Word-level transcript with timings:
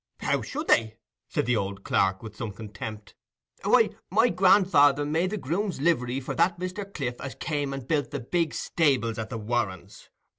"How 0.21 0.41
should 0.41 0.67
they?" 0.67 0.97
said 1.27 1.45
the 1.45 1.55
old 1.55 1.83
clerk, 1.83 2.23
with 2.23 2.35
some 2.35 2.51
contempt. 2.51 3.13
"Why, 3.63 3.91
my 4.09 4.29
grandfather 4.29 5.05
made 5.05 5.29
the 5.29 5.37
grooms' 5.37 5.79
livery 5.79 6.19
for 6.19 6.33
that 6.33 6.59
Mr. 6.59 6.91
Cliff 6.91 7.21
as 7.21 7.35
came 7.35 7.71
and 7.71 7.87
built 7.87 8.09
the 8.09 8.19
big 8.19 8.55
stables 8.55 9.19
at 9.19 9.29
the 9.29 9.37
Warrens. 9.37 10.09